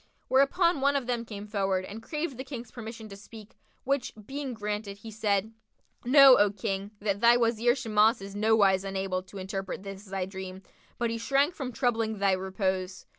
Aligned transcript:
Whereupon 0.29 0.81
one 0.81 0.95
of 0.95 1.05
them 1.05 1.25
came 1.25 1.45
forward 1.45 1.85
and 1.85 2.01
craved 2.01 2.37
the 2.39 2.43
King's 2.43 2.71
permission 2.71 3.07
to 3.09 3.15
speak, 3.15 3.55
which 3.83 4.13
being 4.25 4.55
granted, 4.55 4.97
he 4.97 5.11
said, 5.11 5.53
"Know, 6.03 6.39
O 6.39 6.49
King, 6.49 6.89
that 6.99 7.21
thy 7.21 7.37
Wazir 7.37 7.75
Shimas 7.75 8.19
is 8.19 8.35
nowise 8.35 8.83
unable 8.83 9.21
to 9.21 9.37
interpret 9.37 9.83
this 9.83 10.05
thy 10.05 10.25
dream; 10.25 10.63
but 10.97 11.11
he 11.11 11.19
shrank 11.19 11.53
from 11.53 11.71
troubling 11.71 12.17
thy 12.17 12.31
repose. 12.31 13.05